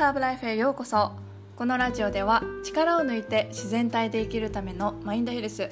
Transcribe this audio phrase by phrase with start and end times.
[0.00, 1.12] ハーブライフへようこそ。
[1.56, 5.68] このラジオでは力を抜いて自然体で生きるためのマインドヘルス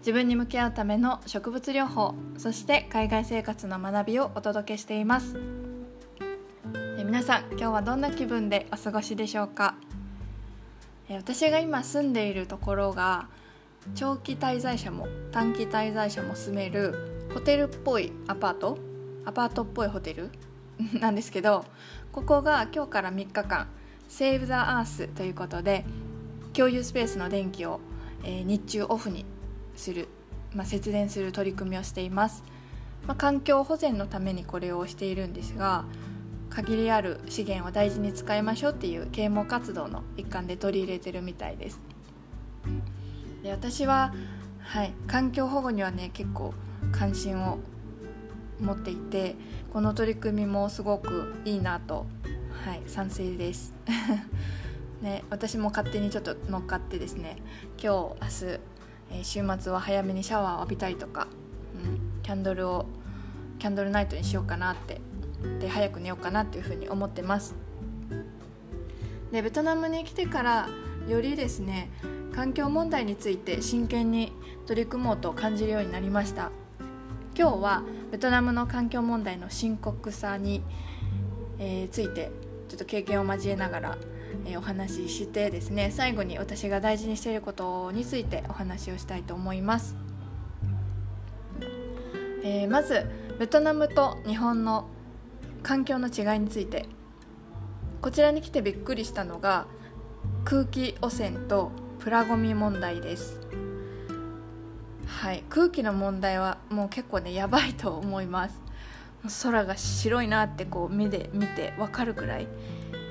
[0.00, 5.40] 自分に向き合うための植物療法そして海外生活の学びをお届けしています。
[6.98, 9.74] え皆さん今日はどんな気分でお過ごしでしょうか？
[11.08, 13.28] え私が今住んでいるところが
[13.94, 18.76] 長期滞在者も短期滞在者も住めるホテルっぽいアパート？
[19.24, 20.28] アパートっぽいホテル？
[21.00, 21.64] なんですけど
[22.12, 23.68] ここが今日から3日間
[24.10, 25.86] 「Save the Earth」ということで
[26.52, 27.80] 共有スペースの電気を、
[28.22, 29.24] え、日中オフに
[29.76, 30.08] する、
[30.54, 32.44] まあ、節電する取り組みをしています、
[33.06, 35.86] まあ、環境保全のためにこれをしているんですが
[36.50, 41.80] 限りある資源を大事に使いましょうっていう啓蒙活動の一環で取り入れてるみたいです。
[43.42, 44.12] で私は、
[44.58, 46.52] はい、環境保護にはね結構
[46.92, 47.58] 関心を
[48.62, 49.36] 持っていて
[49.72, 52.06] この取り組みもすごくいいなと、
[52.64, 53.74] はい、賛成です。
[55.02, 57.38] ね、私も勝手にちょっと乗っかってですね
[57.76, 58.60] 今日明日、
[59.10, 61.26] えー、週末は早めにシャワーを浴びたりとか、
[61.74, 62.86] うん、キャンドルを
[63.58, 65.00] キャンドルナイトにしようかなって
[65.58, 67.56] で早く寝ようかなっていうふうに思ってます。
[69.32, 70.68] でベトナムに来てから
[71.08, 71.90] よりですね
[72.32, 74.32] 環境問題について真剣に
[74.66, 76.50] 取り組もうと感じるようになりました。
[77.36, 80.62] 今日はベトナムの環境問題の深刻さに、
[81.58, 82.30] え、ついて
[82.68, 83.98] ちょっと経験を交えながら、
[84.46, 89.94] え、お話ししてですね最後に私が大事にしていることについてお話をしたいと思います、
[92.42, 93.06] えー、まず
[93.38, 94.88] ベトナムと日本の
[95.62, 96.86] 環境の違いについて。
[98.02, 99.66] こちらに来てびっくりしたのが
[100.44, 103.38] 空気汚染とプラゴミ問題です。
[105.20, 105.44] はい。
[105.50, 108.60] 空気の問題はもう結構ねやばいと思います。
[109.42, 112.48] 空が白いなってこう目で見て分かるくらい。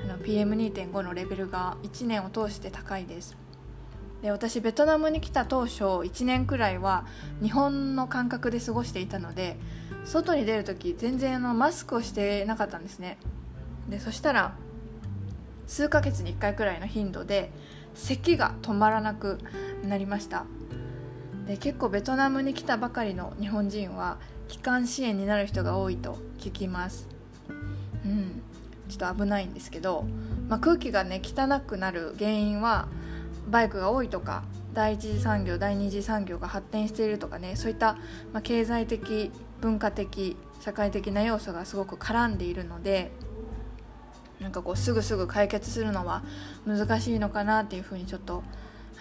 [0.04, 3.36] あの PM2.5 のレベルが1年を通して高いです。
[4.20, 7.06] で私ベトナムに来た当初1年くらいは
[7.42, 9.56] 日本の感覚で過ごしていたので
[10.04, 13.16] 外に出る時全然あのマスクをしてなかったんですね。
[13.88, 14.54] でそしたら
[15.66, 17.50] 数ヶ月に1回くらいの頻度で
[17.94, 19.38] 咳が止まらなく
[19.84, 20.44] なりました。
[21.46, 27.08] で結構ベトナムに来たばかりの日本人は気管支炎になる人が多いと聞きます。
[28.04, 28.42] うん。
[28.88, 30.04] ちょっと危ないんですけど、
[30.48, 32.88] まあ、空気がね汚くなる原因は
[33.48, 34.44] バイクが多いとか
[34.74, 37.94] 第一次産業第二次産業が発展しているとかねそういった、
[38.32, 39.30] まあ、経済的
[39.60, 43.12] 文化的社会的な要素がすごく絡んでいるので
[44.40, 46.22] なんかこうすぐすぐ解決するのは
[46.66, 48.42] 難しいのかなっていうふうにちょっと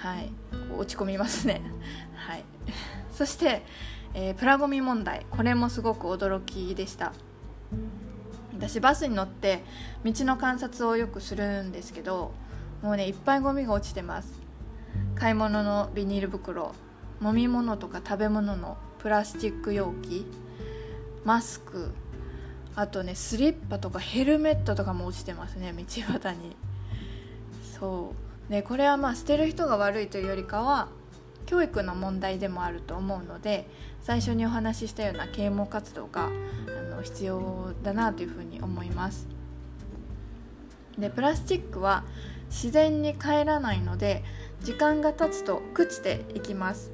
[0.02, 0.32] はい。
[0.76, 1.62] 落ち込みますね。
[2.28, 2.44] はい。
[3.14, 3.64] そして、
[4.16, 5.28] えー、プラゴミ問題。
[5.30, 7.14] これもすごく驚きでした。
[8.58, 9.64] 私バスに乗って
[10.04, 12.32] 道の観察をよくするんですけど
[12.84, 14.40] もうねいっぱいゴミが落ちてます。
[15.16, 16.74] 買い物のビニール袋
[17.22, 20.26] 飲み物とか食べ物のプラスチック容器
[21.24, 21.92] マスク
[22.76, 26.56] あとねスリッパとかヘルメットとかも落ちてますね道端に。
[27.80, 28.31] そう。
[28.52, 30.90] でこれはまあ捨てる人が悪いというよりかは
[31.46, 33.66] 教育の問題でもあると思うので
[34.02, 36.30] 最初にお話ししたような啓蒙活動があ
[36.94, 39.28] の必要だなというふうに思います。
[40.98, 42.04] でプラスチックは
[42.50, 44.22] 自然に帰らないので
[44.60, 46.92] 時間が経つと朽ちていきます。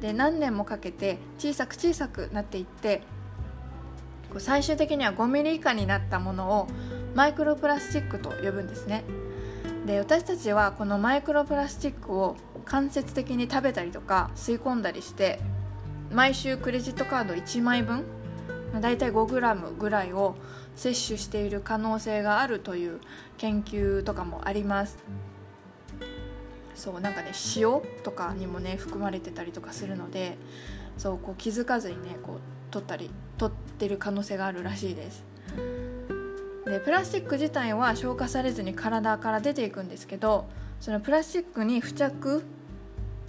[0.00, 3.02] で何年もかけて小さく小さくなっていって
[4.38, 6.66] 最終的には5ミリ以下になったものを
[7.14, 9.04] マイクロプラスチックと呼ぶんですね。
[9.88, 15.40] で私たちはこのマイクロプラスチックを間接的に食べたりとか吸い込んだりして
[16.12, 18.04] 毎週クレジットカード1枚分
[18.78, 20.36] だいたい 5g ぐらいを
[20.76, 23.00] 摂取している可能性があるという
[23.38, 24.98] 研究とかもあります。
[26.74, 30.36] そうなんかね塩とかにもね含まれてたりとかするので
[30.98, 32.38] そうこう気づかずにねこう
[32.70, 35.24] 取ったり取ってる可能性があるらしいです。
[36.64, 40.46] でプラスチック自体は消化されずに体から出ていくんですけど
[40.80, 42.44] そのプラスチックに付着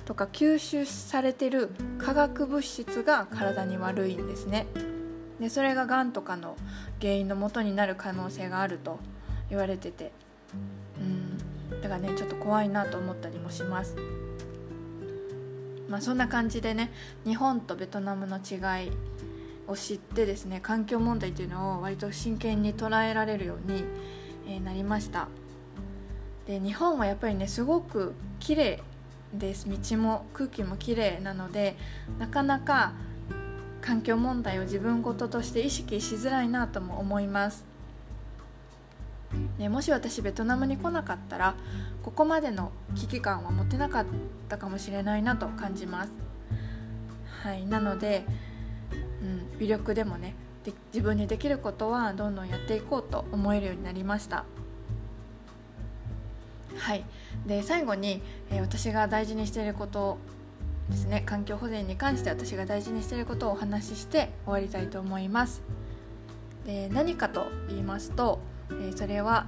[0.05, 4.65] とか吸収されてる化学物質が体に悪いんですね。
[5.39, 6.57] でそれががんとかの
[6.99, 8.99] 原因のもとになる可能性があると
[9.49, 10.11] 言われてて。
[10.99, 11.81] うん。
[11.81, 13.95] だからねちょっと怖いなと思ったりもします。
[15.87, 16.91] まあそんな感じでね
[17.23, 18.91] 日本とベトナムの違い
[19.69, 23.83] を知ってですね環境問題というのを割と真剣に捉えられるように、
[24.47, 25.27] えなりました。
[26.47, 28.83] で日本はやっぱりねすごく綺麗
[29.33, 29.69] です。
[29.69, 31.77] 道も空気も綺麗なので
[32.17, 32.93] なかなか
[33.81, 37.65] 環境問題を自分事として意識しづらいなとも思います。
[39.59, 41.55] ね、もし私ベトナムに来なかったら
[42.01, 44.05] ここまでの危機感は持てなかっ
[44.47, 46.11] たかもしれないなと感じます。
[47.43, 48.25] はい、なので、
[49.21, 49.25] う
[49.55, 54.45] ん、微力でもねで自分にできることはどんどんやっていこうと思えるようになりました。
[56.77, 57.03] はい。
[57.45, 58.21] で最後に、
[58.51, 60.17] えー、私が大事にしていること
[60.89, 61.23] ですね。
[61.25, 65.61] 環境保全に関して私が大事にしていることをお話しして終わりたいと思います。
[66.65, 68.39] で何かと言いますと、
[68.69, 69.47] えー、それは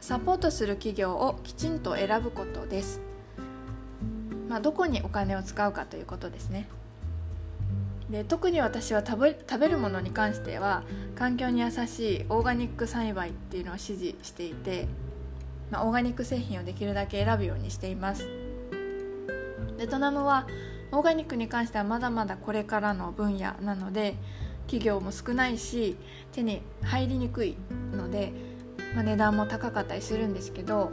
[0.00, 3.00] サポートする企業をきちんと選ぶことです、
[4.48, 6.68] まあ、どこにお金を使うかということですね。
[8.10, 10.82] で特に私は食べ食べるものに関しては
[11.14, 14.88] 環境に優しいオーガニック栽培っていうのを支持していて
[15.70, 18.28] まあ、オーガニック製品をできるだけ選ぶようにしています。
[19.78, 20.46] ベトナムは
[20.92, 24.16] オーガニックに関してはまだまだこれからの分野なので
[24.66, 25.96] 企業も少ないし
[26.32, 27.56] 手に入りにくい
[27.92, 28.32] ので、
[28.94, 30.90] まあ、値段も高かったりするんですけど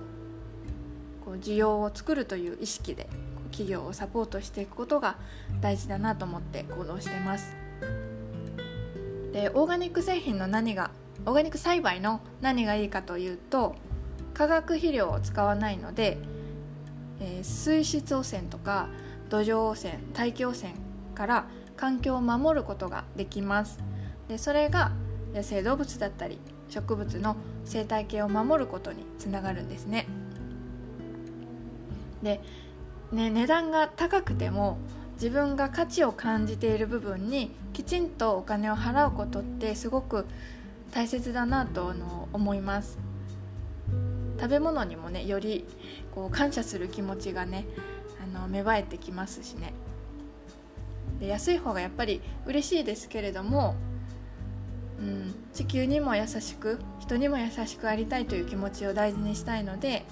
[1.25, 3.09] こう需要を作るという意識で
[3.57, 5.17] 企業をサポートしていくことが
[5.61, 7.55] 大事だなと思って行動してます。
[9.33, 10.91] でオーガニック製品の何が
[11.25, 13.75] オーガニック栽培の何がいいかというと
[14.35, 16.19] 化学肥料を使わないので、
[17.19, 18.89] えー、水質汚染とか
[19.29, 20.73] 土壌汚染大気汚染
[21.15, 23.79] から環境を守ることができます。
[24.27, 24.91] でそれが
[25.33, 26.39] 野生動物だったり
[26.69, 30.07] 植物の生態系を守ることにつながるんですね。
[32.21, 32.41] で
[33.11, 34.77] ね値段が高くても
[35.13, 40.25] 自分が価値を感じている部分にきちんとお金を払うことってすごく
[40.91, 41.93] 大切だなと
[42.33, 42.97] 思います。
[44.39, 45.65] 食べ物にもねより
[46.13, 47.65] こう感謝する気持ちがね
[48.23, 49.73] あの芽生えてきますしね。
[51.19, 53.75] で安い方がやっぱり嬉しいですけれども、
[54.99, 60.05] うん、地球にも優しく人にも優しくありたいという気持ちを大事にしたいので、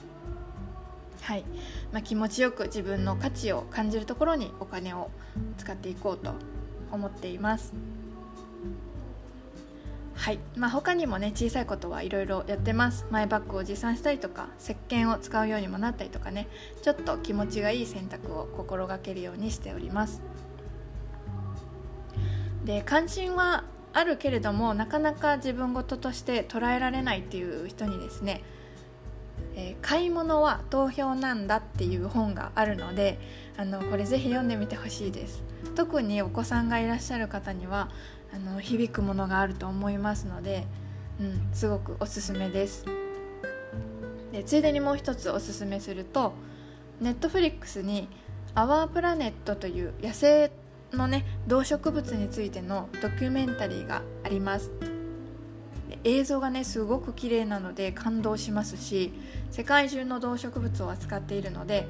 [1.25, 1.45] はい。
[1.92, 5.10] まあ、気持ちよく自分の価値を感じるところにお金を
[5.57, 6.36] 使っていこうと
[6.92, 7.74] 思っています。
[10.13, 10.39] はい。
[10.56, 13.07] まあ、他にもね小さいことはいろいろやってます。
[13.10, 16.48] マイバッグを持参したりとか石鹸を使うようにもなったりとかね。
[16.83, 20.21] ちょっと気持ちがいい選択を心がけるようにしております。
[22.66, 23.63] で関心は
[23.94, 28.44] あるけれどもなかなか自分事として捉えられないっていう人にですね
[29.55, 33.19] えー、買い物は投票なんだっていう本があるので
[33.57, 35.43] あのこれぜひ読んでみてほしいです。
[35.75, 37.89] 特にお子さんがいらっしゃる方には
[38.33, 40.65] あの響くものがあると思いますので、
[41.19, 42.85] うん、すごくおすすめです。
[44.31, 46.33] でついでにもう一つおすすめすると
[46.99, 48.09] ネットフリックスに
[48.53, 50.51] 「アワープラネット」という野生
[50.91, 54.94] のね動植物についてのドキュメンタリーがあります。
[56.06, 59.12] 映像がねすごく綺麗なので感動しますし
[59.52, 61.88] 世界中の動植物を扱っているので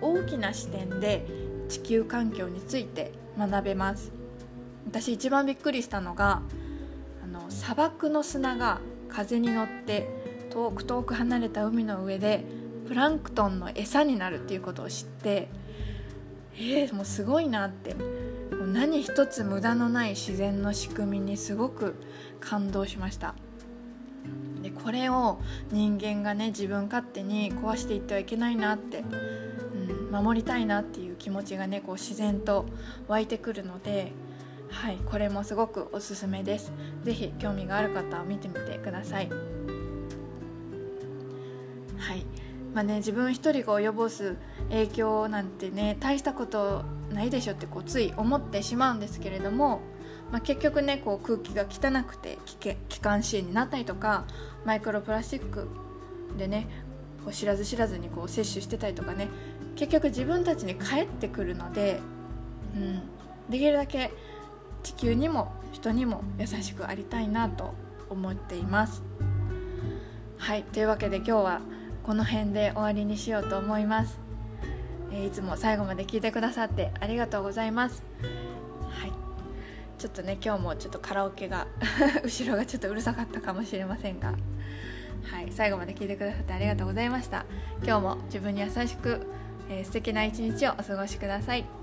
[0.00, 1.26] こう大きな視点で
[1.68, 4.12] 地球環境について学べます。
[4.86, 6.42] 私一番びっくりしたのが
[7.22, 10.08] あの砂漠の砂が風に乗って
[10.50, 12.44] 遠く遠く離れた海の上で
[12.88, 15.48] プランクトンの餌になるっていうことを知って
[16.56, 17.94] えー、もうすごいなって。
[18.72, 21.96] 何一つ無駄のない自然の仕組みにすごく
[22.40, 23.34] 感動しました。
[24.62, 32.66] でこれを人間がね自分勝手に壊していってはいけないなって、うん、守りたいなっていう気持ちがねこう自然と
[33.08, 34.12] 湧いてくるので
[34.70, 36.72] はいこれもすごくおすすめです。
[37.02, 39.28] 是非興味がある方は見てみてください。
[41.98, 42.24] はい。
[42.74, 44.36] まあね自分一人が及ぼす
[44.68, 49.80] 影響なんてね大したことないでしょってこうつい思ってしまうんですけれども、
[50.30, 52.38] まあ、結局ねこう空気が汚くて
[52.88, 54.24] 気管支炎になったりとか
[54.64, 55.68] マイクロプラスチック
[56.38, 56.68] でね
[57.24, 59.28] こう知らず知らずにこう摂取してたりとかね
[59.76, 62.00] 結局自分たちに返ってくるので、
[62.74, 63.02] うん、
[63.50, 64.12] できるだけ
[64.82, 67.74] 地球にも人にも優しくありたいなと
[68.08, 69.02] 思っています。
[70.38, 71.60] はいというわけで今日は
[72.02, 74.18] この辺で終わりにしようと思います、
[75.12, 78.02] え、いつも最後まで聞いてくださってありがとうございます。
[78.90, 79.12] はい。
[79.98, 81.66] ちょっとね今日もちょっとカラオケが
[82.24, 84.34] 後ろがちょっとうるさかったかもしれませんが。
[85.24, 85.48] はい。
[85.50, 87.44] 最後まで聞いてくださってありがとうございました。
[87.82, 89.26] 今日も自分に優しく、
[89.68, 91.79] えー、素敵な一日をお過ごしください。